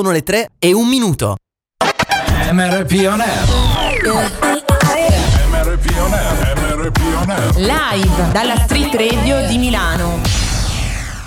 [0.00, 1.34] Sono le 3 e un minuto.
[2.52, 3.48] MRP On Air.
[5.50, 6.56] MRP On Air.
[6.56, 7.56] MRP On Air.
[7.56, 10.20] Live dalla Street Radio di Milano.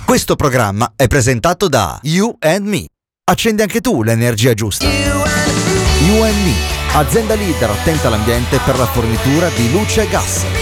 [0.06, 2.86] Questo programma è presentato da You and Me.
[3.30, 4.86] Accendi anche tu l'energia giusta.
[4.86, 6.54] You and Me,
[6.94, 10.61] azienda leader attenta all'ambiente per la fornitura di luce e gas.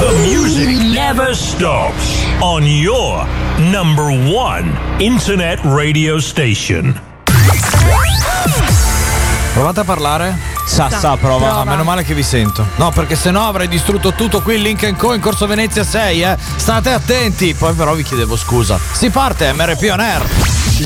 [0.00, 3.24] The music never stops on your
[3.58, 7.00] number one internet radio station.
[9.52, 10.36] Provate a parlare?
[10.66, 11.46] Sassa, prova.
[11.46, 11.64] prova.
[11.64, 12.66] Meno male che vi sento.
[12.76, 16.36] No, perché sennò avrei distrutto tutto qui in Link Co in Corso Venezia 6, eh.
[16.56, 17.54] State attenti.
[17.54, 18.78] Poi però vi chiedevo scusa.
[18.92, 20.22] Si parte, MRP On Air.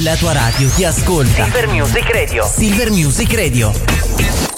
[0.03, 1.45] La tua radio ti ascolta.
[1.45, 2.47] Silver Music Radio.
[2.47, 4.58] Silver Music Radio.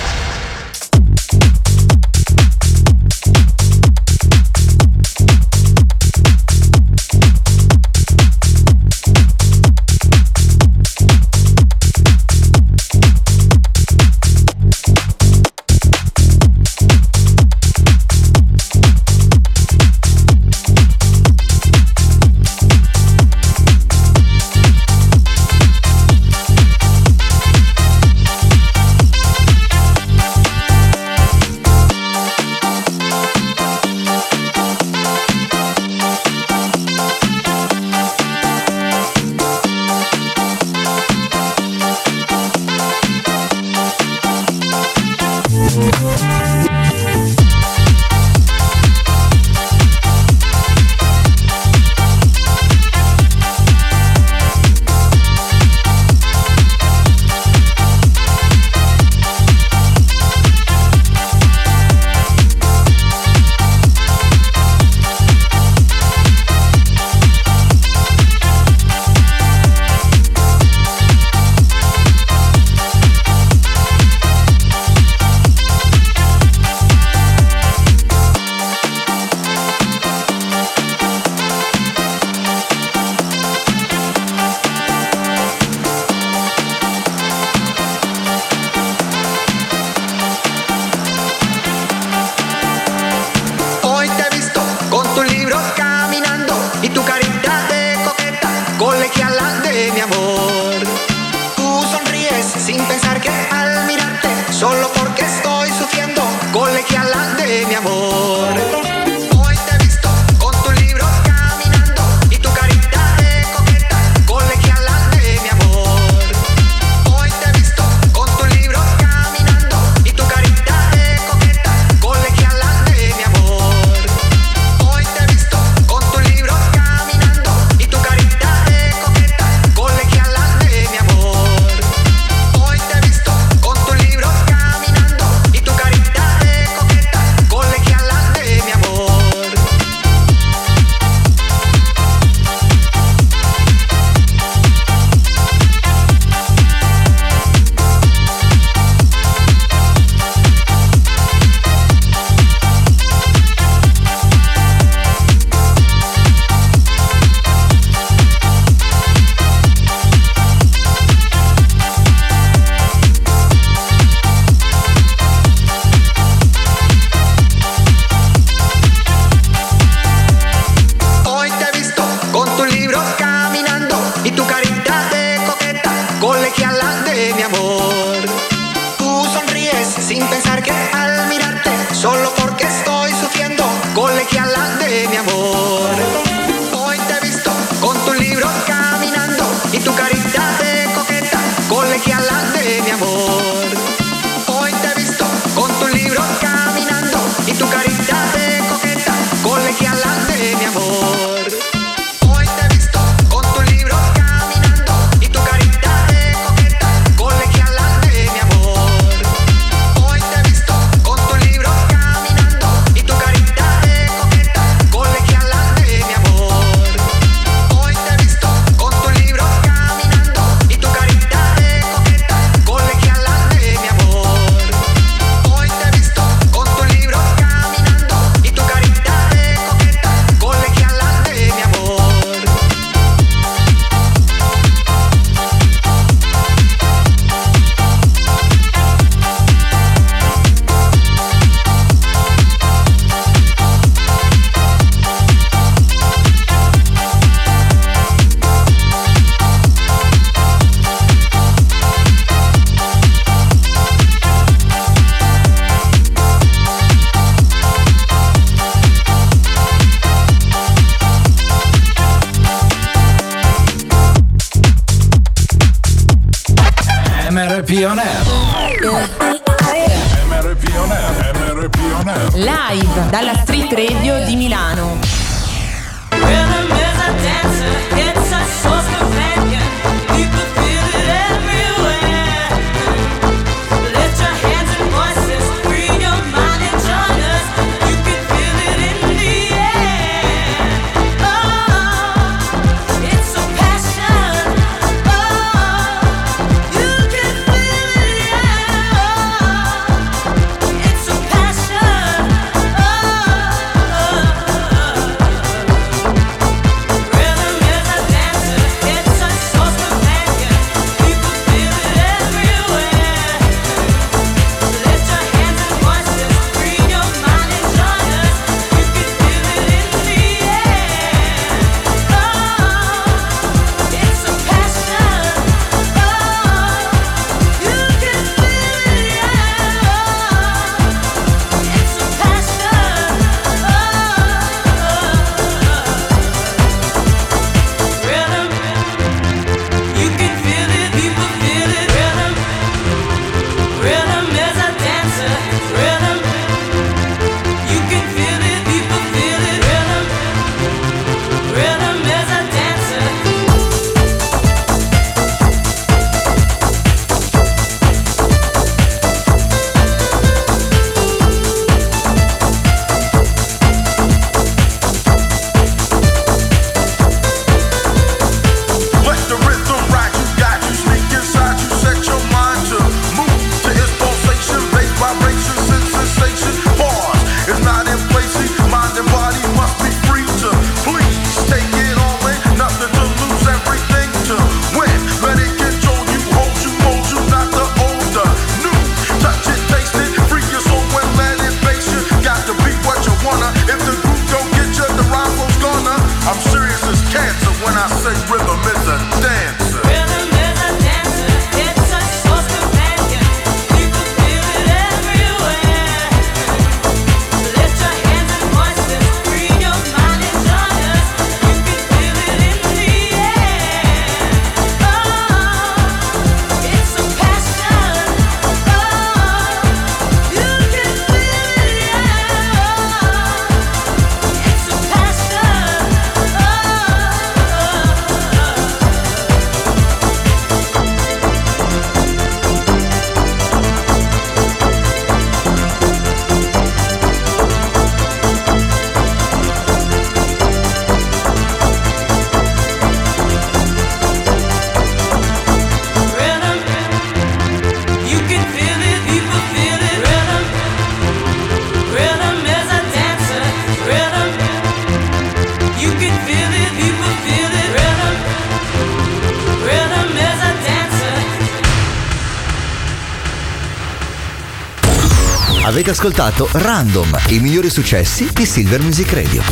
[466.01, 469.43] Ascoltato Random, i migliori successi di Silver Music Radio.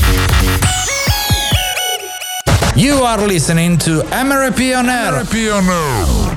[2.74, 5.28] You are listening to MRP On Air.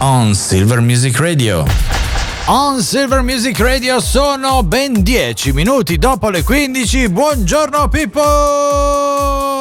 [0.01, 1.65] On Silver Music Radio.
[2.45, 7.09] On Silver Music Radio sono ben 10 minuti dopo le 15.
[7.09, 7.89] Buongiorno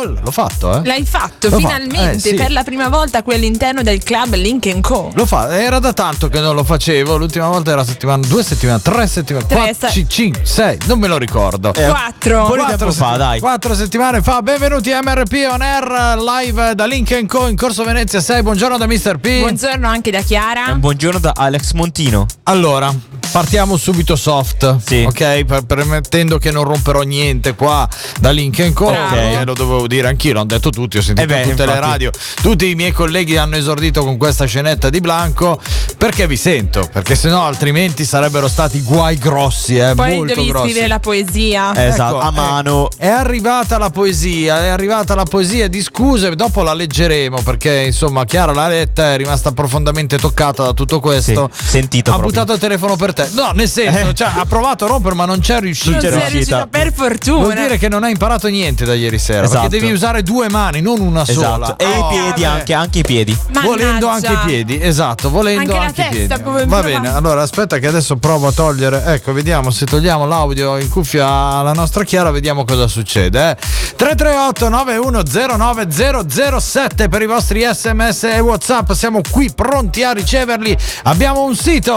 [0.06, 0.86] L'ho fatto, eh?
[0.86, 2.34] L'hai fatto L'ho finalmente fatto, eh, sì.
[2.36, 5.12] per la prima volta qui all'interno del club Link Co.
[5.14, 7.18] L'ho fatto, era da tanto che non lo facevo.
[7.18, 11.08] L'ultima volta era settimana, due settimane, tre settimane, Tre, quattro, se- cinque, sei, non me
[11.08, 11.72] lo ricordo.
[11.72, 12.46] Quattro.
[12.46, 13.40] Quattro tempo fa, dai.
[13.40, 18.20] Quattro settimane fa, benvenuti a MRP On Air live da Link Co in Corso Venezia
[18.20, 18.42] 6.
[18.42, 19.18] Buongiorno da Mr.
[19.20, 19.40] P.
[19.40, 20.72] Buongiorno anche da Chiara.
[20.72, 22.26] Un buongiorno da Alex Montino.
[22.44, 22.94] Allora,
[23.32, 24.78] partiamo subito soft.
[24.86, 25.04] Sì.
[25.08, 27.88] Ok, per- permettendo che non romperò niente qua
[28.20, 28.88] da Link Co.
[28.92, 29.16] Bravo.
[29.16, 31.72] Eh, lo dovevo dire anch'io, l'hanno detto tutti, ho sentito Eh beh, in tutte le
[31.74, 31.90] infatti.
[31.90, 32.12] radio.
[32.42, 35.60] Tutti i miei colleghi hanno esordito con questa scenetta di Blanco
[35.98, 40.66] perché vi sento, perché sennò altrimenti sarebbero stati guai grossi, eh, Poi molto devi grossi.
[40.70, 41.88] scrivere la poesia.
[41.88, 42.90] Esatto, a eh, mano.
[42.98, 48.26] È arrivata la poesia, è arrivata la poesia di scuse, dopo la leggeremo perché insomma
[48.26, 51.50] Chiara l'ha letta, è rimasta profondamente toccata da tutto questo.
[51.54, 52.32] Sì, sentito Ha proprio.
[52.34, 53.21] buttato il telefono per te.
[53.34, 54.14] No, nel senso, Eh.
[54.14, 55.92] cioè, ha provato a rompere ma non c'è riuscito.
[55.92, 56.30] non c'è riuscita.
[56.32, 57.54] riuscita per Vuol fortuna.
[57.56, 59.44] dire che non hai imparato niente da ieri sera.
[59.44, 59.62] Esatto.
[59.68, 61.66] Perché devi usare due mani, non una sola.
[61.66, 61.84] Esatto.
[61.84, 62.44] E i Oh, piedi vabbè.
[62.46, 63.38] anche, anche i piedi.
[63.64, 64.46] Volendo anche i Mannaggia.
[64.48, 66.44] piedi, esatto, volendo Anche la anche, i testa, piedi.
[66.44, 69.04] come Va bene, allora aspetta che adesso provo a togliere.
[69.06, 73.52] Ecco, vediamo se togliamo l'audio in cuffia alla nostra Chiara, vediamo cosa succede.
[73.52, 73.56] eh.
[73.96, 80.76] 338 9109 007 per i vostri sms e whatsapp, siamo qui pronti a riceverli.
[81.04, 81.94] Abbiamo un sito,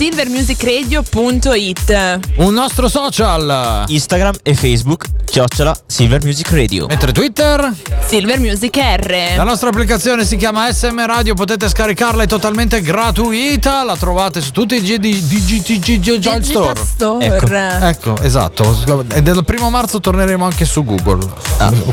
[0.00, 6.86] www.silvermusicradio.it un nostro social, Instagram e Facebook, chiocciola Silver Music Radio.
[6.86, 7.70] mentre Twitter.
[8.06, 9.34] Silver Music R.
[9.36, 14.52] La nostra applicazione si chiama SM Radio, potete scaricarla, è totalmente gratuita, la trovate su
[14.52, 16.80] tutti i Digital Store.
[16.82, 17.26] Store.
[17.26, 17.86] Ecco.
[17.86, 19.04] Ecco, esatto.
[19.12, 21.26] E dal primo marzo torneremo anche su Google.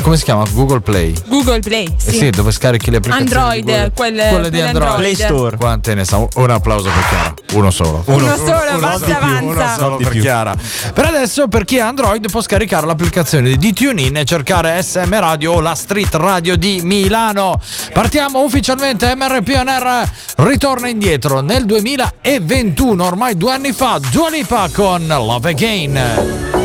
[0.02, 0.46] Come si chiama?
[0.54, 1.14] Google Play.
[1.28, 2.30] Google Play, Eh sì.
[2.30, 3.34] dove scarichi le applicazioni.
[3.34, 4.62] Android, quelle- Quelle di.
[4.62, 4.96] Android.
[4.96, 5.58] Play Store.
[5.58, 6.26] Quante ne sa?
[6.36, 7.34] Un applauso per Chiara.
[7.54, 7.97] Uno solo.
[8.06, 9.06] Uno solo, basta,
[9.42, 9.75] Uno avanza.
[9.75, 10.22] solo Non di per più.
[10.22, 10.56] Chiara.
[10.94, 15.54] Per adesso, per chi ha Android, può scaricare l'applicazione di TuneIn e cercare SM Radio
[15.54, 17.60] o la Street Radio di Milano.
[17.94, 19.13] Partiamo ufficialmente.
[19.16, 24.00] MRPNR ritorna indietro nel 2021, ormai due anni fa.
[24.12, 26.57] Dua Lipa con Love Again.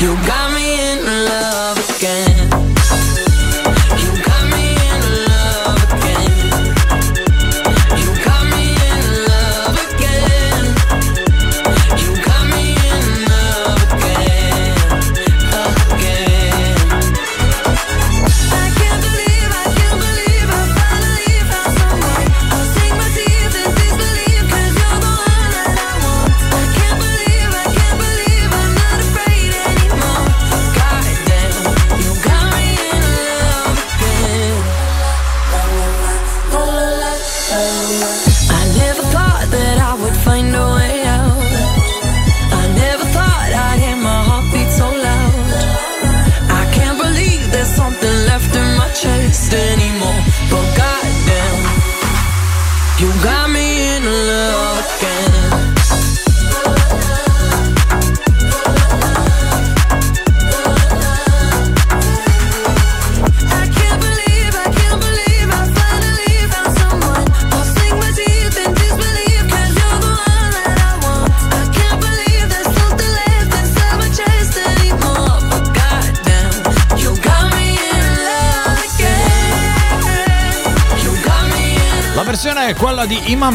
[0.00, 1.59] You got me in love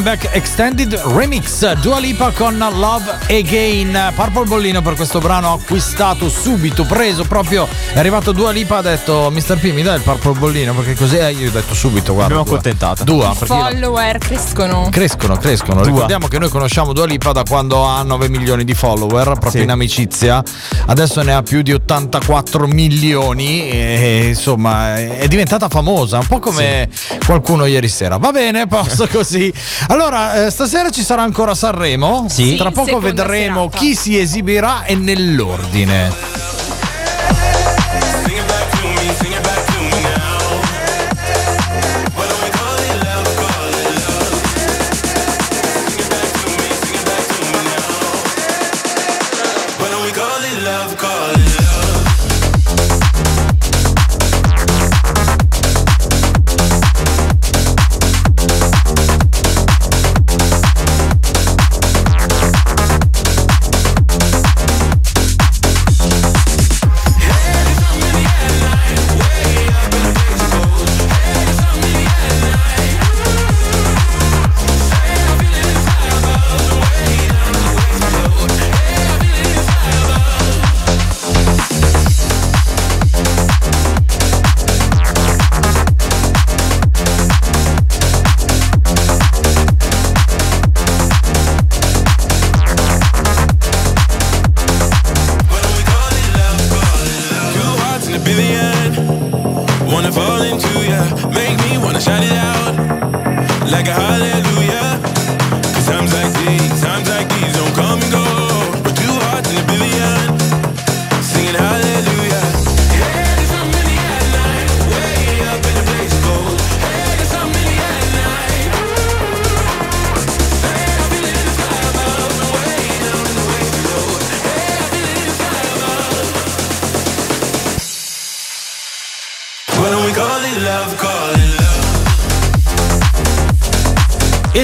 [0.02, 6.86] Beck Extended Remix Dua Lipa con Love Again Purple Bollino per questo brano acquistato subito
[6.86, 9.58] preso proprio è arrivato Dua Lipa ha detto Mr.
[9.60, 12.44] P mi dai il Purple Bollino perché così eh, io ho detto subito guarda Abbiamo
[12.44, 12.54] Dua.
[12.58, 13.04] accontentata.
[13.04, 14.88] Dua io- Follower crescono.
[14.92, 15.82] Crescono, crescono.
[15.82, 15.86] Dua.
[15.92, 19.62] Ricordiamo che noi conosciamo Dua Lipa da quando ha 9 milioni di follower, proprio Sì.
[19.62, 20.44] in amicizia.
[20.88, 26.90] Adesso ne ha più di 84 milioni e insomma è diventata famosa, un po' come
[27.26, 28.18] qualcuno ieri sera.
[28.18, 29.52] Va bene, posto così.
[29.88, 32.26] Allora, eh, stasera ci sarà ancora Sanremo.
[32.30, 32.56] Sì.
[32.56, 33.78] Tra poco seconda vedremo serata.
[33.78, 36.45] chi si esibirà e nell'ordine.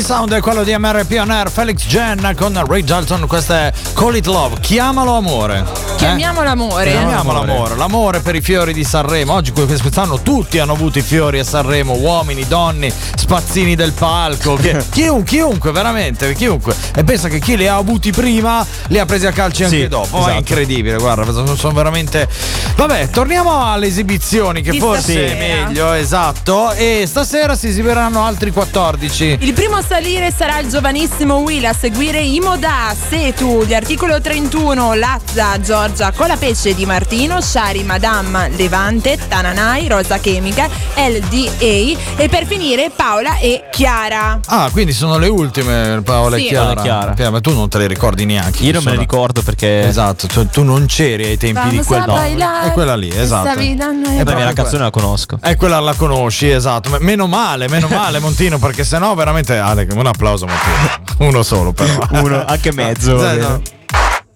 [0.01, 4.15] Sound è quello di MRP On Air, Felix Jen con Ray Dalton, questo è Call
[4.15, 5.80] It Love, chiamalo amore.
[6.01, 6.05] Eh?
[6.07, 6.89] Chiamiamolo amore.
[6.91, 9.33] Chiamiamolo amore, l'amore per i fiori di Sanremo.
[9.33, 14.75] Oggi quest'anno tutti hanno avuto i fiori a Sanremo, uomini, donne, spazzini del palco, chi-
[14.89, 16.75] chiunque, chiunque, veramente, chiunque.
[16.95, 19.87] E pensa che chi li ha avuti prima li ha presi a calci anche Sì,
[19.87, 20.17] dopo.
[20.17, 20.31] esatto.
[20.31, 22.27] È incredibile, guarda, sono, veramente.
[22.75, 25.65] Vabbè, torniamo alle esibizioni, che Di forse è stasera.
[25.65, 26.71] meglio, esatto.
[26.71, 29.37] E stasera si esibiranno altri 14.
[29.41, 34.93] Il primo a salire sarà il giovanissimo Will, a seguire Imoda, Setu, di articolo 31,
[34.95, 35.61] Lazza,
[35.91, 43.35] Giorgia Colapesce di Martino, Shari Madame, Levante, Tananai, Rosa Chemica, LDA e per finire Paola
[43.39, 44.39] e Chiara.
[44.45, 46.45] Ah, quindi sono le ultime, Paola Sì.
[46.45, 46.65] e Chiara.
[46.75, 47.11] Paola e Chiara.
[47.11, 48.63] Ok, ma tu non te le ricordi neanche.
[48.63, 49.85] Io non me ne ricordo perché.
[49.85, 53.09] Esatto, tu, tu non c'eri ai tempi di Vamos quel a no, È quella lì,
[53.13, 53.49] esatto.
[53.49, 55.39] es Eh beh, la canzone la conosco.
[55.41, 56.89] È quella la conosci, esatto.
[56.89, 59.57] Ma Meno male, meno male, Montino, perché sennò veramente.
[59.57, 61.27] Ale, un applauso, Montino.
[61.27, 61.97] Uno solo, però.
[62.11, 63.13] Uno, anche mezzo.
[63.15, 63.61] no.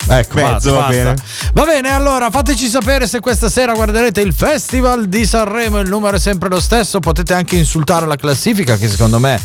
[0.08, 0.91] Ecco, Mezzo, va basta.
[0.94, 1.15] bene.
[1.54, 5.80] Va bene, allora fateci sapere se questa sera guarderete il Festival di Sanremo.
[5.80, 7.00] Il numero è sempre lo stesso.
[7.00, 9.39] Potete anche insultare la classifica, che secondo me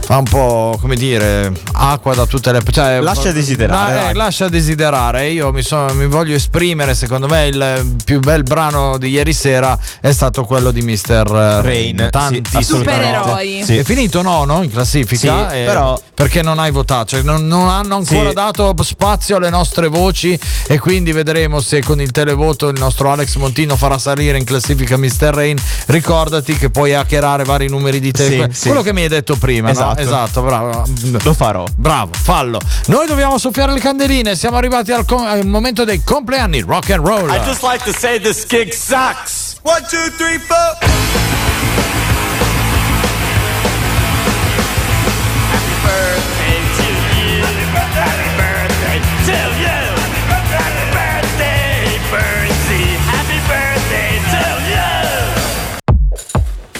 [0.00, 2.60] fa un po' come dire acqua da tutte le.
[2.70, 5.28] Cioè, Lascia desiderare, No, eh, lascia desiderare.
[5.30, 6.94] Io mi, sono- mi voglio esprimere.
[6.94, 11.22] Secondo me il più bel brano di ieri sera è stato quello di Mr.
[11.26, 11.62] Rain.
[11.62, 12.62] Rain, Tanti sì.
[12.62, 13.62] Supereroi.
[13.64, 13.76] Sì.
[13.78, 17.68] È finito nono in classifica, Sì, eh, però- perché non hai votato, cioè non, non
[17.68, 18.34] hanno ancora Sì.
[18.34, 23.36] dato spazio alle nostre voci e quindi vedremo se con il televoto il nostro Alex
[23.36, 25.30] Montino farà salire in classifica Mr.
[25.34, 25.58] Rain.
[25.86, 28.52] Ricordati che puoi hackerare vari numeri di telefono.
[28.52, 28.66] Sì, sì.
[28.68, 29.72] Quello che mi hai detto prima, no?
[29.72, 30.00] Esatto.
[30.00, 30.84] esatto, bravo.
[31.22, 31.64] Lo farò.
[31.76, 32.58] Bravo, fallo.
[32.86, 37.06] Noi dobbiamo soffiare le candeline, siamo arrivati al, com- al momento dei compleanni rock and
[37.06, 37.28] roll.
[37.62, 39.58] like to say this gig sucks.
[39.62, 40.76] One, two, three, four.
[45.52, 46.39] Happy birthday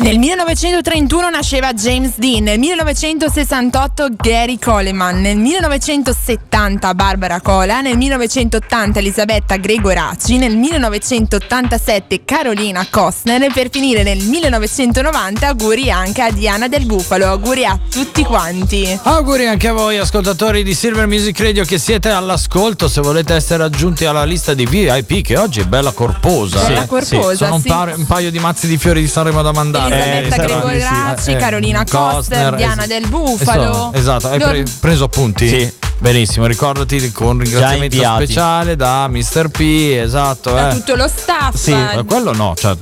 [0.01, 8.99] Nel 1931 nasceva James Dean, nel 1968 Gary Coleman, nel 1970 Barbara Cola, nel 1980
[8.99, 16.67] Elisabetta Gregoracci, nel 1987 Carolina Costner e per finire nel 1990 auguri anche a Diana
[16.67, 18.99] del Bufalo, auguri a tutti quanti.
[19.03, 23.65] Auguri anche a voi ascoltatori di Silver Music Radio che siete all'ascolto se volete essere
[23.65, 26.63] aggiunti alla lista di VIP che oggi è bella corposa.
[26.63, 26.87] Bella eh.
[26.87, 27.69] corposa, Sono un, sì.
[27.69, 29.89] par- un paio di mazzi di fiori di Sanremo da mandare.
[29.93, 33.91] Elisabetta Eh, Gregoracci, sì, eh, Carolina Costner, Diana es- del Bufalo.
[33.93, 34.27] Esatto, esatto.
[34.29, 35.49] hai pre- preso appunti?
[35.49, 35.73] Sì.
[36.01, 39.49] Benissimo, ricordati con un ringraziamento speciale da Mr.
[39.51, 39.61] P,
[40.03, 40.51] esatto.
[40.53, 40.75] da eh.
[40.77, 41.55] tutto lo staff.
[41.55, 42.75] Sì, ma quello no, cioè,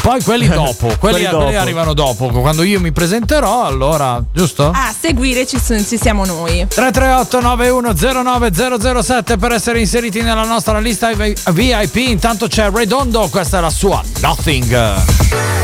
[0.00, 1.36] poi quelli dopo, quelli, Quelli dopo.
[1.42, 4.70] quelli arrivano dopo, quando io mi presenterò, allora, giusto?
[4.72, 6.64] A seguire ci, ci siamo noi.
[6.68, 11.96] 338 9109 007 per essere inseriti nella nostra lista VIP.
[11.96, 15.59] Intanto c'è Redondo, questa è la sua Nothing.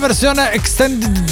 [0.00, 1.28] Versione extended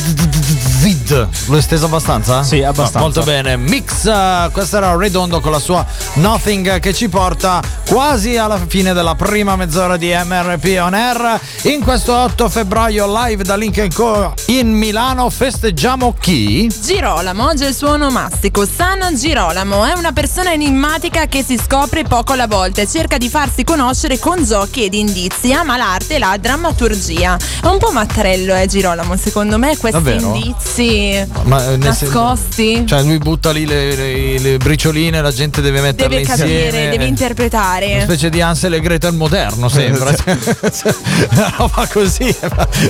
[1.47, 2.43] l'ho estesa abbastanza?
[2.43, 2.99] Sì, abbastanza.
[2.99, 3.57] No, molto bene.
[3.57, 8.93] Mix, eh, questo era Redondo con la sua Nothing che ci porta quasi alla fine
[8.93, 11.41] della prima mezz'ora di MRP On Air.
[11.63, 16.71] In questo 8 febbraio live da Lincoln Co in Milano festeggiamo chi?
[16.83, 18.67] Girolamo, oggi è il suo onomastico.
[18.67, 23.29] San Girolamo è una persona enigmatica che si scopre poco alla volta e cerca di
[23.31, 25.53] farsi conoscere con giochi ed indizi.
[25.53, 27.37] Ama l'arte e la drammaturgia.
[27.63, 30.35] È un po' mattarello, eh, Girolamo, secondo me, questi Davvero?
[30.35, 32.87] indizi Ma, nel sen- nascosti.
[32.87, 36.63] Cioè lui butta lì le, le- le bricioline, la gente deve metterle Deve insieme.
[36.65, 37.78] capire, deve interpretare.
[37.87, 40.13] Una specie di Ansel e Gretel moderno sembra.
[40.19, 40.95] Cioè,
[41.31, 42.35] Una roba così,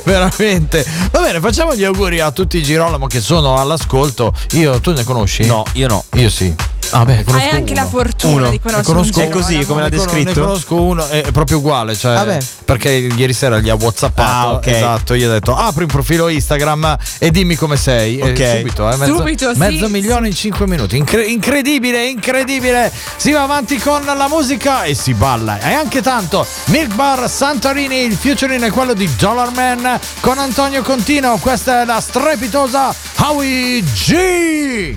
[0.05, 0.85] veramente.
[1.11, 4.33] Va bene, facciamo gli auguri a tutti i Girolamo che sono all'ascolto.
[4.53, 5.45] Io, tu ne conosci?
[5.47, 6.05] No, io no.
[6.15, 6.55] Io sì.
[6.91, 7.83] Ah, beh, conosco Hai anche uno.
[7.83, 8.51] la fortuna Uno.
[8.51, 10.29] di conoscere conosco un È così, come l'ha descritto?
[10.41, 12.39] Ne conosco uno, è proprio uguale, cioè, Vabbè.
[12.65, 14.67] perché ieri sera gli ha whatsappato, Ah, ok.
[14.67, 18.19] esatto, gli ho detto apri un profilo Instagram e dimmi come sei.
[18.19, 18.57] E Ok.
[18.59, 19.59] subito, eh, mezzo, Subito, sì.
[19.59, 22.91] mezzo milione in 5 minuti, Incre- incredibile, incredibile.
[23.17, 26.47] Si va avanti con la musica e si balla, e anche tanto.
[26.67, 31.85] Milk Bar Santorini, il featuring è quello di Dollar Man con Antonio Contino, questa è
[31.85, 34.97] la strepitosa Howie G.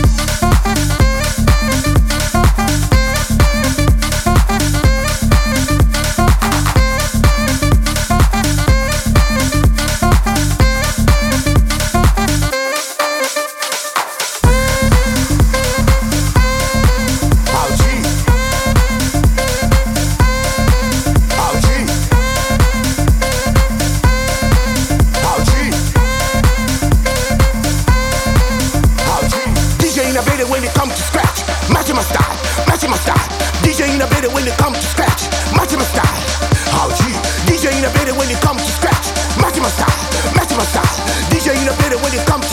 [42.11, 42.50] when you come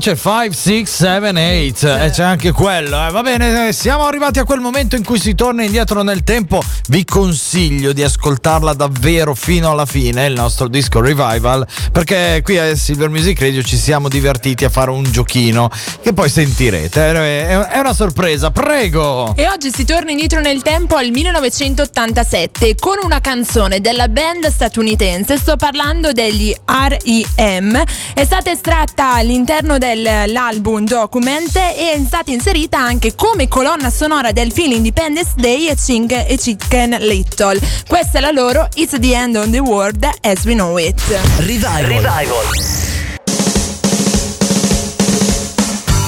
[0.00, 3.06] c'è 5, 6, 7, 8 e c'è anche quello.
[3.06, 3.10] eh.
[3.10, 6.62] Va bene, eh, siamo arrivati a quel momento in cui si torna indietro nel tempo.
[6.88, 12.74] Vi consiglio di ascoltarla davvero fino alla fine, il nostro disco revival, perché qui a
[12.74, 15.70] Silver Music Radio ci siamo divertiti a fare un giochino
[16.02, 17.06] che poi sentirete.
[17.10, 19.34] Eh, È una sorpresa, prego!
[19.36, 25.36] E oggi si torna indietro nel tempo al 1987 con una canzone della band statunitense,
[25.36, 27.82] sto parlando degli R.E.M.
[28.14, 34.52] È stata estratta all'interno dell'album Document e è stata inserita anche come colonna sonora del
[34.52, 37.58] film Independence Day e Ching e Chicken Little.
[37.88, 41.00] Questa è la loro It's the End of the World as We Know It.
[41.38, 42.02] Revival.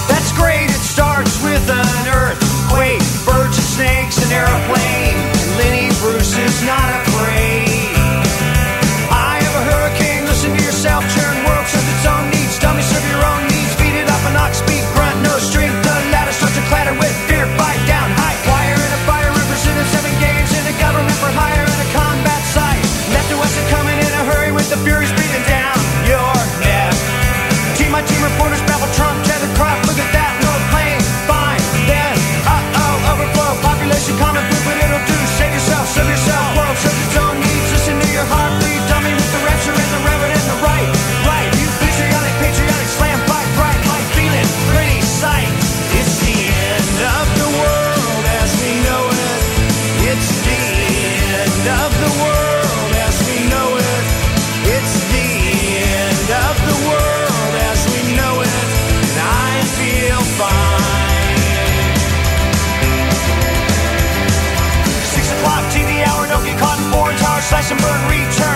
[0.06, 5.16] That's great, it starts with an earthquake, birds and snakes, an airplane.
[5.58, 7.01] Lenny Bruce is not afraid.
[67.72, 68.51] Jacksonburg reach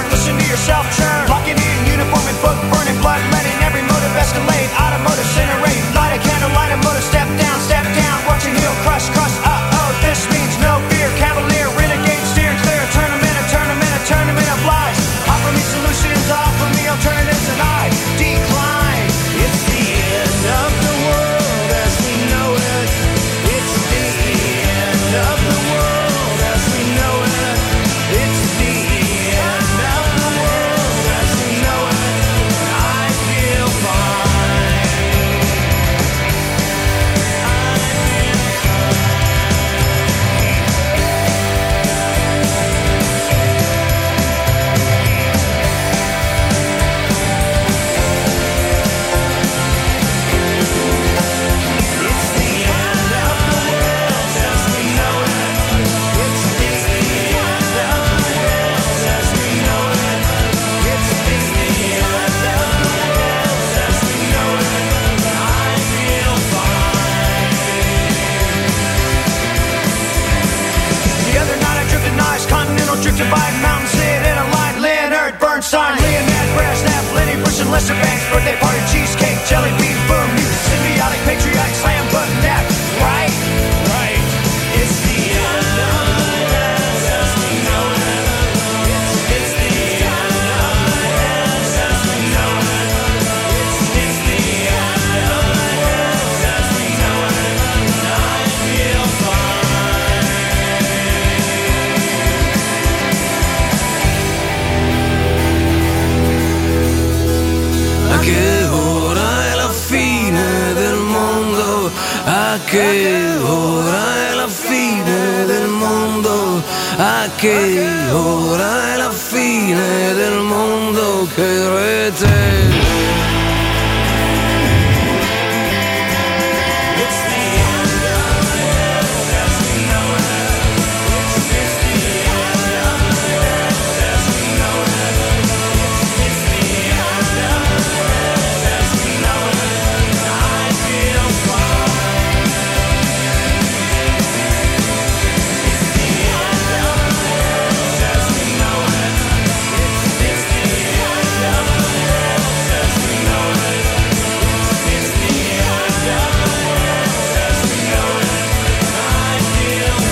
[117.36, 121.28] che ora è la fine del mondo?
[121.34, 122.65] Che?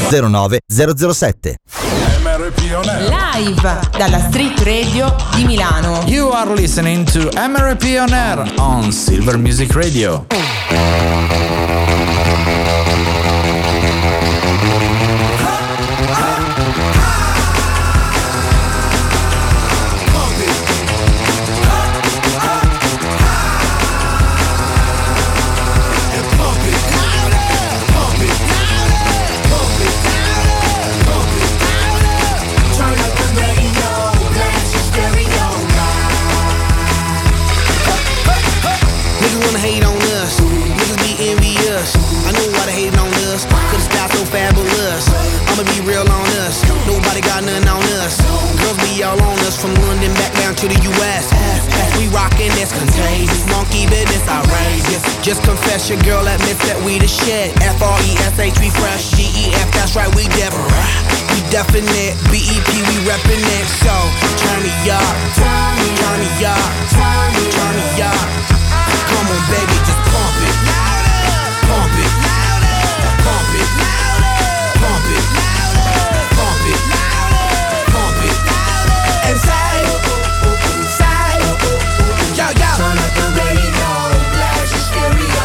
[0.08, 0.28] Zero
[1.12, 1.54] 007.
[3.08, 6.02] Live dalla Street Radio di Milano.
[6.06, 10.26] You are listening to MRP On Air on Silver Music Radio.
[39.84, 40.40] On us.
[40.40, 41.94] Niggas be envious.
[42.24, 43.44] I know why they hating on us.
[43.44, 45.04] Style so fabulous.
[45.52, 46.64] I'ma be real on us.
[46.88, 48.18] Nobody got nothing on us.
[48.58, 51.30] Girls be all on us from London back down to the US.
[52.00, 53.44] We rockin' this contagious.
[53.52, 55.02] Monkey business outrageous.
[55.22, 57.54] Just confess your girl admits that we the shit.
[57.62, 59.12] F R E S H we fresh.
[59.14, 60.72] G E F that's right we different.
[61.36, 62.16] We definite.
[62.32, 63.66] B E P we reppin' it.
[63.84, 63.94] So
[64.40, 65.14] turn me up.
[65.36, 65.90] Turn me
[66.42, 66.70] up.
[66.90, 67.46] Turn me
[68.02, 68.24] up.
[68.50, 68.63] Come
[69.34, 70.56] on, baby, just pump it.
[71.66, 72.12] Pump it.
[73.24, 73.70] Pump it.
[74.80, 75.26] Pump it.
[76.38, 76.82] Pump it.
[77.92, 78.38] Pump it.
[79.26, 79.74] And say,
[81.00, 81.34] say,
[82.38, 82.70] yo, yo.
[82.78, 83.90] Turn up the radio,
[84.34, 85.44] blast your stereo.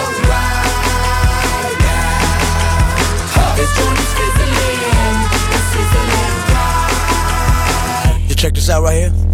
[8.27, 9.28] You check this out right here.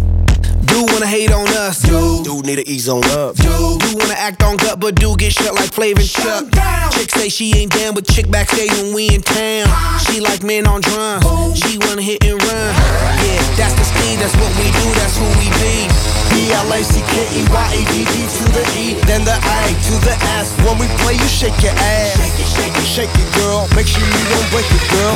[0.96, 1.82] Wanna hate on us.
[1.82, 2.24] Do.
[2.24, 3.36] Do need to ease on up.
[3.36, 3.76] Do.
[3.76, 6.48] Do wanna act on gut, but do get shut like Flavor and Chuck.
[6.96, 9.68] Chick say she ain't down with chick backstage when we in town.
[10.08, 11.20] She like men on drums.
[11.60, 12.72] She wanna hit and run.
[13.20, 15.84] Yeah, that's the speed, that's what we do, that's who we be.
[16.32, 20.56] B-L-A-C-K-E-Y-A-D-D to the E, then the A to the S.
[20.64, 22.16] When we play, you shake your ass.
[22.16, 23.68] Shake it, shake it, shake it, girl.
[23.76, 25.12] Make sure you don't break it, girl.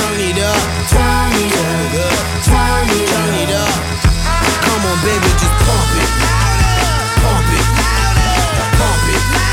[0.00, 0.64] Turn it up.
[0.88, 1.84] Turn it up.
[2.40, 3.12] Turn it up.
[3.12, 4.03] Turn it up.
[4.74, 6.10] Come on, baby, just pump it.
[7.22, 7.66] Pump it.
[8.76, 9.43] Pump it.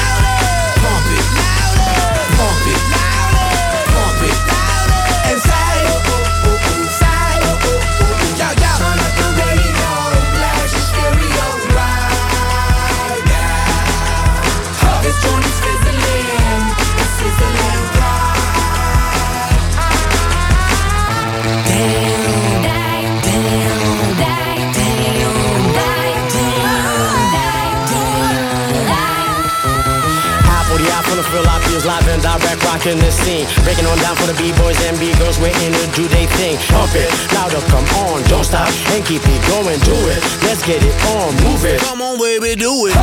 [32.82, 33.46] Rocking the scene.
[33.64, 36.58] Breaking on down for the B-boys and B-girls, we're in to do they thing.
[36.70, 40.22] Pump it, louder, come on, don't stop, and keep it going, do it.
[40.44, 41.80] Let's get it on, move it.
[41.82, 42.94] Come on, baby, do it.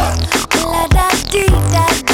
[0.51, 2.08] Blow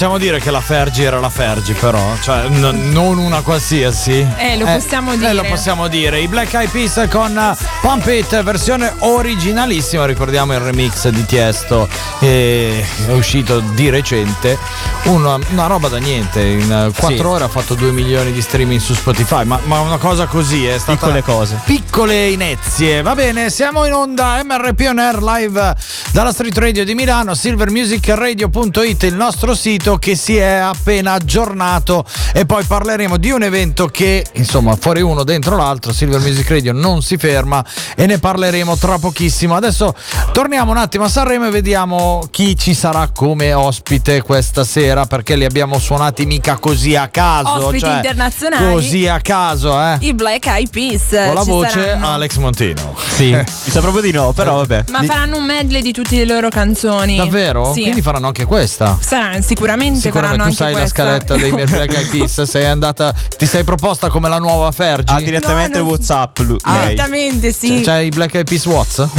[0.00, 4.26] Possiamo dire che la Fergie era la Fergie, però, cioè n- non una qualsiasi.
[4.38, 5.34] Eh, lo possiamo Eh, dire.
[5.34, 6.20] lo possiamo dire.
[6.22, 10.06] I Black Eyed Peas con uh, Pump It, versione originalissima.
[10.06, 11.86] Ricordiamo il remix di Tiesto,
[12.20, 14.56] eh, è uscito di recente.
[15.04, 16.40] Una, una roba da niente.
[16.42, 17.20] In 4 Sì.
[17.20, 19.44] ore ha fatto 2 milioni di streaming su Spotify.
[19.44, 20.98] Ma, ma una cosa così è stata.
[21.06, 21.60] Piccole cose.
[21.64, 23.02] Piccole inezie.
[23.02, 25.74] Va bene, siamo in onda MRP On Air live
[26.12, 32.46] dalla Street Radio di Milano, silvermusicradio.it, il nostro sito che si è appena aggiornato e
[32.46, 37.02] poi parleremo di un evento che, insomma, fuori uno dentro l'altro, Silver Music Radio non
[37.02, 37.64] si ferma
[37.96, 39.56] e ne parleremo tra pochissimo.
[39.56, 39.94] Adesso
[40.32, 45.36] torniamo un attimo a Sanremo e vediamo chi ci sarà come ospite questa sera perché
[45.36, 48.72] li abbiamo suonati mica così a caso, Ospiti cioè, internazionali.
[48.72, 49.96] Così a caso, eh.
[50.00, 51.08] I Black Eyed Peas.
[51.10, 52.06] Con la voce saranno.
[52.08, 52.94] Alex Montino.
[53.08, 54.84] Sì, mi sa proprio di no, però vabbè.
[54.90, 57.16] Ma faranno un medley di tutte le loro canzoni.
[57.16, 57.72] Davvero?
[57.72, 57.82] Sì.
[57.82, 58.98] Quindi faranno anche questa.
[59.00, 63.14] Saranno, sicuramente, Sicuramente faranno tu sai la scaletta dei miei Black Eyed Peas, sei andata,
[63.36, 65.12] ti sei proposta come la nuova Fergie?
[65.14, 66.58] Ha direttamente No, non- WhatsApp lui.
[66.64, 66.80] lei.
[66.80, 67.80] Direttamente, sì.
[67.82, 69.08] C'è i Black Eyed Peas Watts?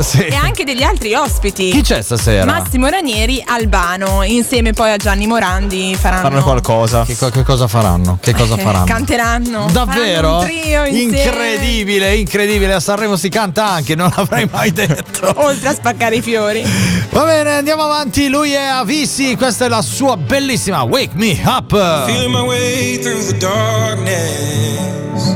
[0.00, 0.24] Sì.
[0.24, 1.70] E anche degli altri ospiti.
[1.70, 2.44] Chi c'è stasera?
[2.44, 6.28] Massimo Ranieri, Albano, insieme poi a Gianni Morandi faranno.
[6.28, 7.04] Fanno qualcosa.
[7.04, 8.18] Che, che cosa faranno?
[8.20, 8.84] Che cosa eh, faranno?
[8.84, 9.68] Canteranno.
[9.72, 10.38] Davvero?
[10.38, 11.20] Faranno un trio insieme.
[11.20, 12.74] Incredibile, incredibile.
[12.74, 15.32] A Sanremo si canta anche, non l'avrei mai detto.
[15.40, 16.62] Oltre a spaccare i fiori.
[17.10, 18.28] Va bene, andiamo avanti.
[18.28, 22.04] Lui è Avisi, questa è la sua bellissima Wake Me Up.
[22.06, 25.34] Feeling my way through the darkness,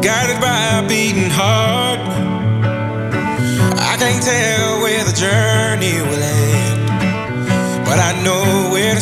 [0.00, 2.00] guided by a beating heart.
[3.78, 8.71] I can't tell where the journey will end, but I know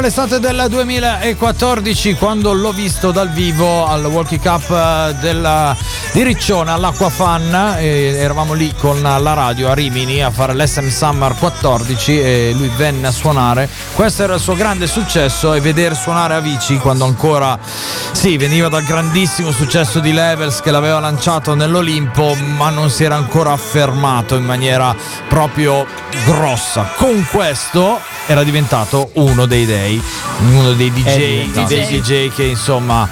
[0.00, 5.76] L'estate del 2014 quando l'ho visto dal vivo al Walkie Cup eh, della
[6.12, 7.76] di Riccione all'Acqua Fan.
[7.78, 12.70] e eravamo lì con la radio a Rimini a fare l'SM Summer 14 e lui
[12.76, 13.68] venne a suonare.
[13.94, 17.58] Questo era il suo grande successo e vedere suonare Avicii quando ancora
[18.12, 23.14] sì, veniva dal grandissimo successo di Levels che l'aveva lanciato nell'Olimpo, ma non si era
[23.14, 24.94] ancora affermato in maniera
[25.28, 25.86] proprio
[26.24, 26.90] grossa.
[26.96, 30.02] Con questo era diventato uno dei dei,
[30.50, 33.08] uno dei DJ, dei DJ che insomma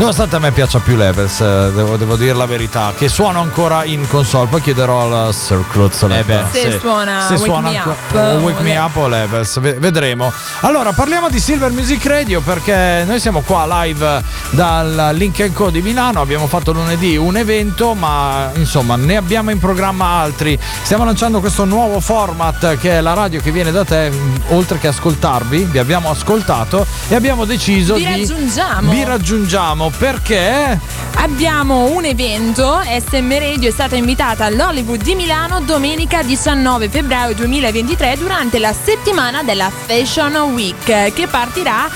[0.00, 3.84] Nonostante a me piaccia più Levels, eh, devo, devo dire la verità, che suono ancora
[3.84, 8.40] in console, poi chiederò al Sir Cruzzoletto Se suona se Wake suona Me anco- Up,
[8.42, 10.32] Wake Me Up o Levels, ve- vedremo.
[10.60, 15.82] Allora, parliamo di Silver Music Radio perché noi siamo qua live dal Link Co di
[15.82, 20.58] Milano, abbiamo fatto lunedì un evento, ma insomma ne abbiamo in programma altri.
[20.82, 24.78] Stiamo lanciando questo nuovo format che è la radio che viene da te, mh, oltre
[24.78, 28.26] che ascoltarvi, vi abbiamo ascoltato e abbiamo deciso Vi di...
[28.26, 28.90] raggiungiamo.
[28.90, 30.78] Vi raggiungiamo perché...
[31.16, 38.16] Abbiamo un evento, SM Radio è stata invitata all'Hollywood di Milano domenica 19 febbraio 2023
[38.16, 41.88] durante la settimana della Fashion Week che partirà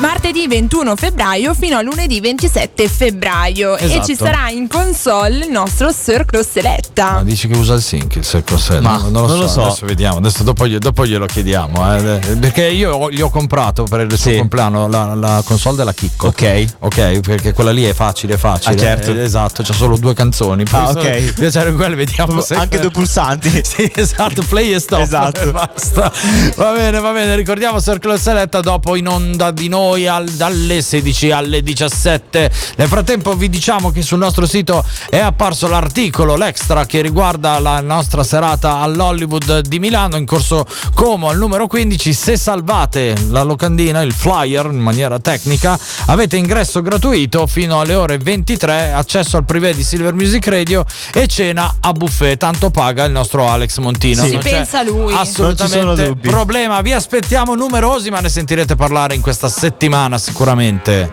[0.00, 4.04] martedì 21 febbraio fino a lunedì 27 febbraio e Esatto.
[4.06, 7.12] ci sarà in console il nostro Sir Crosseletta.
[7.12, 8.80] Ma dici che usa il sync il Sir Crossello?
[8.88, 9.62] Ma non, lo non so, lo so.
[9.66, 10.16] Adesso vediamo.
[10.16, 11.94] Adesso dopo, dopo glielo chiediamo.
[11.96, 12.18] eh.
[12.40, 16.28] Perché io gli ho comprato per il suo compleanno la, la console della Chicco.
[16.28, 16.64] Ok.
[16.80, 18.74] Ok, perché quella lì è facile, facile.
[18.76, 19.10] Ah, certo.
[19.10, 20.62] Eh, esatto, c'ha solo due canzoni.
[20.62, 21.32] Poi Ah, ok.
[21.34, 22.54] Piacere quelle, vediamo se.
[22.54, 23.50] Anche due pulsanti.
[23.66, 25.00] sì, esatto, play e stop.
[25.00, 25.50] Esatto.
[25.52, 26.12] Basta.
[26.54, 27.34] Va bene, va bene.
[27.34, 32.50] Ricordiamo Sir Crosseletta dopo in onda di noi al- dalle 16 alle 17.
[32.76, 37.80] Nel frattempo vi diciamo che sul nostro sito è apparso l'articolo, l'extra che riguarda la
[37.80, 40.64] nostra serata all'Hollywood di Milano in corso
[40.94, 42.12] Como al numero 15.
[42.12, 45.76] Se salvate la locandina, il flyer in maniera tecnica,
[46.06, 51.26] avete ingresso gratuito fino alle ore 23, accesso al privé di Silver Music Radio e
[51.26, 52.36] cena a buffet.
[52.38, 54.24] Tanto paga il nostro Alex Montino.
[54.24, 54.32] Sì.
[54.32, 55.14] Non Si pensa lui.
[55.14, 56.80] Assolutamente problema.
[56.80, 61.10] Vi aspettiamo numerosi, ma ne sentirete parlare in questa settimana sicuramente.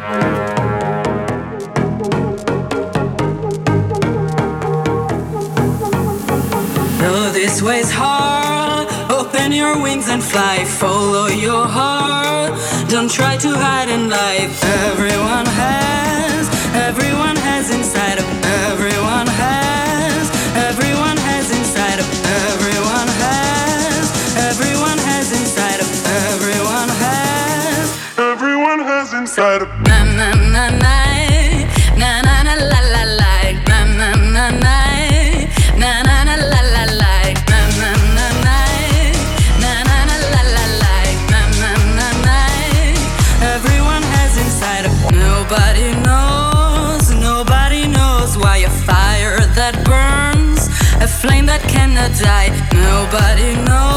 [7.49, 8.87] This way's hard.
[9.09, 10.65] Open your wings and fly.
[10.65, 12.53] Follow your heart.
[12.89, 14.63] Don't try to hide in life.
[14.89, 18.25] Everyone has, everyone has inside of
[18.65, 20.25] everyone has,
[20.57, 24.09] everyone has inside of everyone has,
[24.49, 25.89] everyone has inside of
[26.33, 29.88] everyone has, Everyone has inside of
[52.29, 53.88] nobody knows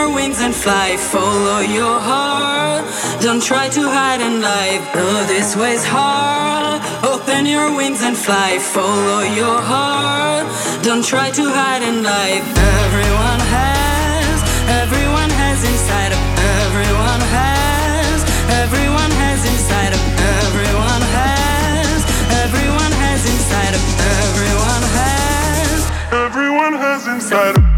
[0.00, 0.96] your wings and fly.
[0.96, 2.84] Follow your heart.
[3.20, 4.82] Don't try to hide in life.
[4.94, 6.80] Though this way's hard.
[7.12, 8.58] Open your wings and fly.
[8.76, 10.46] Follow your heart.
[10.82, 12.46] Don't try to hide in life.
[12.84, 14.36] Everyone has
[14.82, 16.22] everyone has inside of
[16.62, 18.18] everyone has
[18.62, 20.02] everyone has inside of
[20.38, 22.00] everyone has
[22.44, 23.84] everyone has inside of
[24.22, 25.80] everyone has.
[26.26, 27.69] Everyone has inside of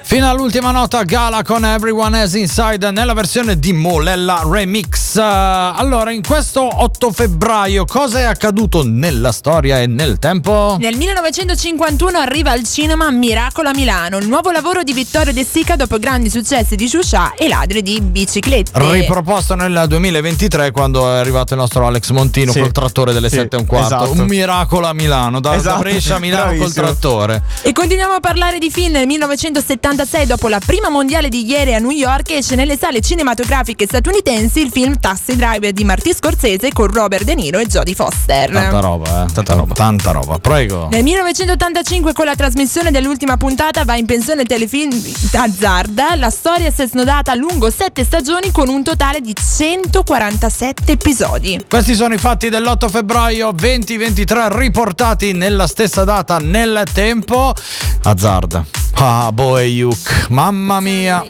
[0.00, 5.05] Fino all'ultima nota gala con Everyone Has Inside nella versione di Molella Remix.
[5.24, 10.76] Allora, in questo 8 febbraio cosa è accaduto nella storia e nel tempo?
[10.78, 15.76] Nel 1951 arriva al cinema Miracolo a Milano, il nuovo lavoro di Vittorio De Sica
[15.76, 18.70] dopo grandi successi di Shusha e ladri di biciclette.
[18.74, 22.60] Riproposto nel 2023 quando è arrivato il nostro Alex Montino Sì.
[22.60, 23.94] col trattore delle Sì, 7 e un quarto.
[23.94, 24.10] esatto.
[24.12, 27.42] Un miracolo a Milano, da, da Esatto, Brescia a Milano col trattore.
[27.62, 28.92] E continuiamo a parlare di film.
[28.92, 33.00] Nel 1973 1996, dopo la prima mondiale di ieri a New York, esce nelle sale
[33.00, 37.94] cinematografiche statunitensi il film Taxi Driver di Marty Scorsese con Robert De Niro e Jodie
[37.94, 38.50] Foster.
[38.50, 39.32] Tanta roba, eh.
[39.32, 39.72] Tanta roba.
[39.72, 40.38] Tanta roba.
[40.40, 40.88] Prego.
[40.90, 44.90] Nel 1985 con la trasmissione dell'ultima puntata va in pensione il telefilm
[45.32, 46.16] Azzarda.
[46.16, 51.64] La storia si è snodata lungo sette stagioni con un totale di 147 episodi.
[51.68, 57.54] Questi sono i fatti dell'8 febbraio 2023 riportati nella stessa data nel tempo.
[58.02, 58.60] Azzard.
[58.94, 60.26] Ah, boy, Yuk.
[60.30, 61.24] Mamma mia.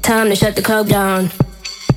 [0.00, 1.30] Time to shut the club down.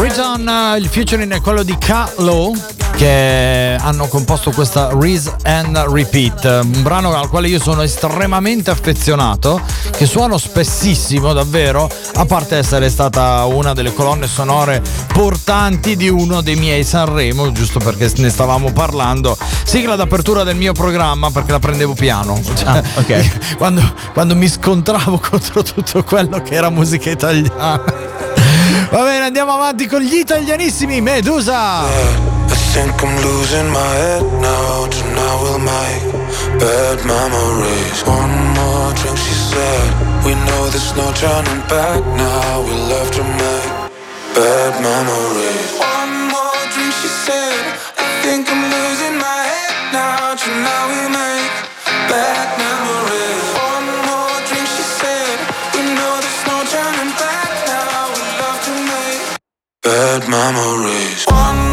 [0.00, 2.56] Reason, eh, il featuring è quello di K-Low
[2.96, 9.60] che hanno composto questa Reese and Repeat, un brano al quale io sono estremamente affezionato,
[9.90, 14.82] che suono spessissimo davvero, a parte essere stata una delle colonne sonore
[15.12, 20.72] portanti di uno dei miei Sanremo, giusto perché ne stavamo parlando, sigla d'apertura del mio
[20.72, 22.82] programma perché la prendevo piano, Cioè,
[23.58, 23.82] quando,
[24.14, 28.39] quando mi scontravo contro tutto quello che era musica italiana.
[28.90, 31.84] Va bene, andiamo avanti con gli italianissimi Medusa.
[31.84, 34.88] I think I'm losing my head now.
[34.88, 36.10] Tonight we'll make
[36.58, 38.02] bad memories.
[38.04, 39.94] One more drink, she said.
[40.24, 42.62] We know there's no turning back now.
[42.66, 43.70] We love to make
[44.34, 45.70] bad memories.
[45.78, 47.62] One more drink, she said.
[47.96, 50.34] I think I'm losing my head now.
[50.34, 51.54] Tonight we'll make
[52.10, 53.59] bad memories.
[59.82, 61.24] Bad memories.
[61.26, 61.69] One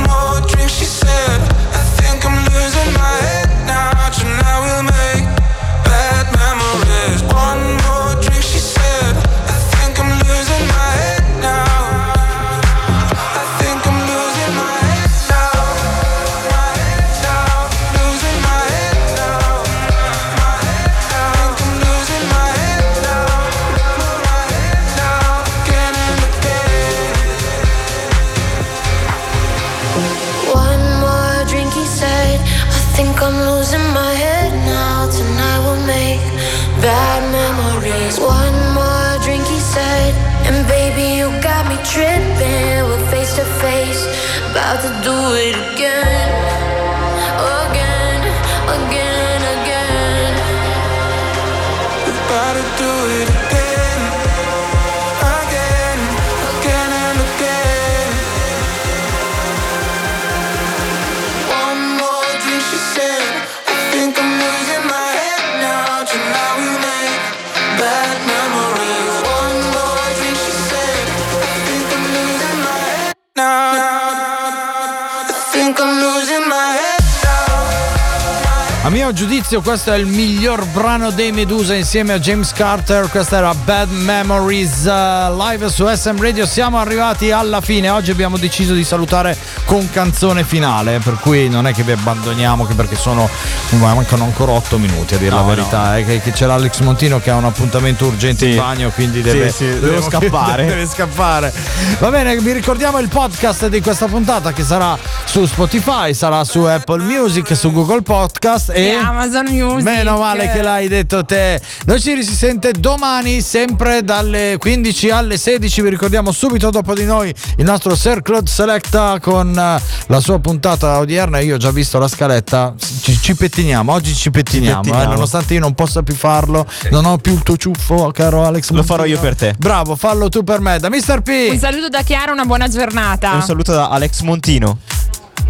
[78.87, 83.35] A mio giudizio questo è il miglior brano dei Medusa insieme a James Carter, questa
[83.35, 88.73] era Bad Memories uh, live su SM Radio, siamo arrivati alla fine, oggi abbiamo deciso
[88.73, 93.29] di salutare con canzone finale, per cui non è che vi abbandoniamo che perché sono,
[93.71, 96.79] ma mancano ancora 8 minuti a dire No, la verità, è che, che c'è l'Alex
[96.79, 100.63] Montino che ha un appuntamento urgente in bagno, quindi deve, sì, devo scappare.
[100.65, 101.51] deve scappare.
[101.99, 106.61] Va bene, vi ricordiamo il podcast di questa puntata che sarà su Spotify, sarà su
[106.61, 109.83] Apple Music, su Google Podcast e Amazon Music.
[109.83, 111.59] Meno male che l'hai detto te.
[111.85, 115.81] Noi ci si sente domani, sempre dalle 15 alle 16.
[115.81, 120.39] Vi ricordiamo subito dopo di noi il nostro Sir Claude Selecta con eh, la sua
[120.39, 121.39] puntata odierna.
[121.39, 122.73] Io ho già visto la scaletta.
[123.01, 124.81] Ci, ci pettiniamo, oggi ci pettiniamo.
[124.81, 125.11] pettiniamo.
[125.11, 128.69] eh, nonostante io non possa più farlo, non ho più il tuo ciuffo, caro Alex.
[128.71, 129.55] Lo farò io per te.
[129.57, 130.79] Bravo, fallo tu per me.
[130.79, 131.21] Da Mr.
[131.21, 131.49] P.
[131.51, 133.31] Un saluto da Chiara, una buona giornata.
[133.33, 134.79] E un saluto da Alex Montino.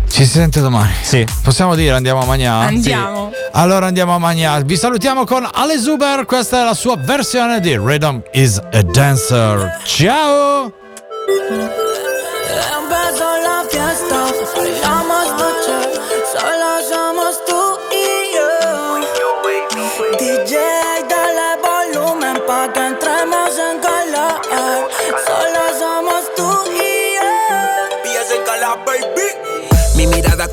[0.09, 0.93] Ci si sente domani.
[1.01, 1.25] Sì.
[1.43, 2.67] Possiamo dire andiamo a mangiare?
[2.67, 3.31] Andiamo.
[3.51, 4.63] Allora andiamo a mangiare.
[4.63, 9.79] Vi salutiamo con Ale Zuber, questa è la sua versione di Rhythm is a Dancer.
[9.83, 10.71] Ciao!
[12.79, 14.25] Empezó la fiesta,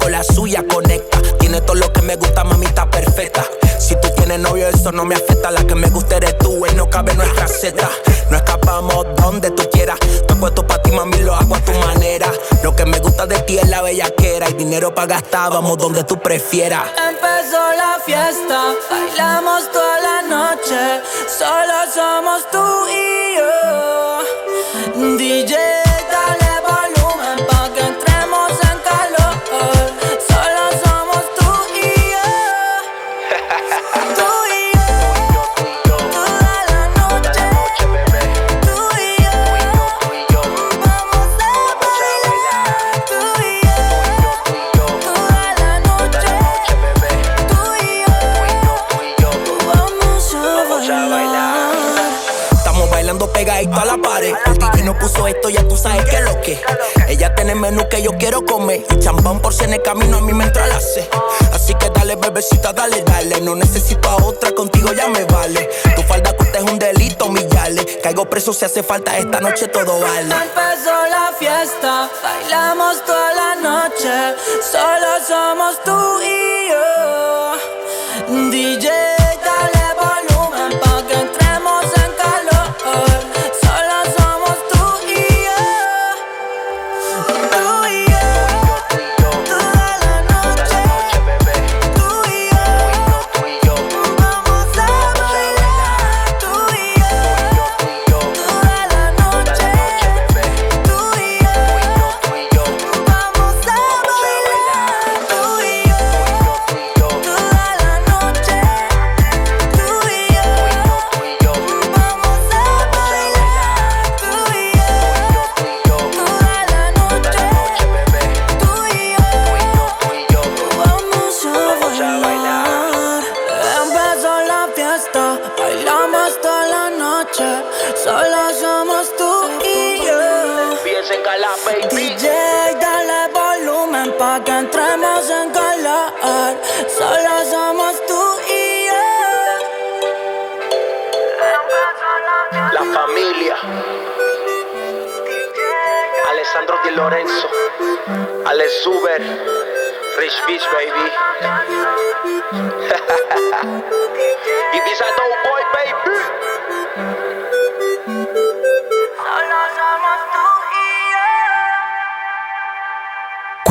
[0.09, 1.21] la suya conecta.
[1.39, 3.45] Tiene todo lo que me gusta, mamita perfecta.
[3.79, 5.51] Si tú tienes novio, eso no me afecta.
[5.51, 7.89] La que me gusta eres tú, y no cabe nuestra seta.
[8.31, 9.99] No escapamos donde tú quieras.
[10.27, 12.31] Todo esto pa' ti, mami, lo hago a tu manera.
[12.63, 14.49] Lo que me gusta de ti es la bellaquera.
[14.51, 16.85] Y dinero pa' gastar, vamos donde tú prefieras.
[17.09, 24.15] Empezó la fiesta, bailamos toda la noche, solo somos tú y yo.
[25.19, 25.84] DJ,
[55.05, 56.61] puso esto, ya tú sabes que lo que.
[57.09, 58.85] Ella tiene menú que yo quiero comer.
[58.91, 61.07] Y champán por si en el camino a mí me entra la sed.
[61.53, 63.41] Así que dale, bebecita, dale, dale.
[63.43, 65.69] No necesito a otra, contigo ya me vale.
[65.95, 68.01] Tu falda corta es un delito, millarle.
[68.03, 70.23] Caigo preso si hace falta, esta noche todo vale.
[70.23, 78.51] Empezó la fiesta, bailamos toda la noche, solo somos tú y yo.
[78.51, 79.84] DJ, dale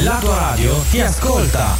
[0.00, 1.76] La tua radio ti ascolta.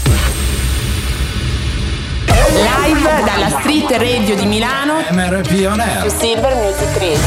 [2.26, 5.02] Live dalla Street Radio di Milano.
[5.10, 6.12] MRP On Air.
[6.18, 7.18] Silver Music Radio.